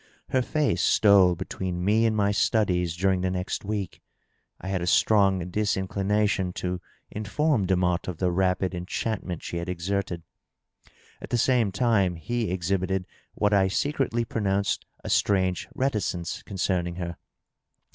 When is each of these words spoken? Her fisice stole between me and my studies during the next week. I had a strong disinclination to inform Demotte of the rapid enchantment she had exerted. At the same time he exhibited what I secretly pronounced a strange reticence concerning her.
Her 0.29 0.41
fisice 0.41 0.79
stole 0.81 1.35
between 1.35 1.85
me 1.85 2.07
and 2.07 2.15
my 2.15 2.31
studies 2.31 2.95
during 2.95 3.21
the 3.21 3.29
next 3.29 3.63
week. 3.63 4.01
I 4.59 4.67
had 4.67 4.81
a 4.81 4.87
strong 4.87 5.47
disinclination 5.51 6.53
to 6.53 6.81
inform 7.11 7.67
Demotte 7.67 8.07
of 8.07 8.17
the 8.17 8.31
rapid 8.31 8.73
enchantment 8.73 9.43
she 9.43 9.57
had 9.57 9.69
exerted. 9.69 10.23
At 11.21 11.29
the 11.29 11.37
same 11.37 11.71
time 11.71 12.15
he 12.15 12.49
exhibited 12.49 13.05
what 13.35 13.53
I 13.53 13.67
secretly 13.67 14.25
pronounced 14.25 14.87
a 15.03 15.09
strange 15.11 15.67
reticence 15.75 16.41
concerning 16.41 16.95
her. 16.95 17.17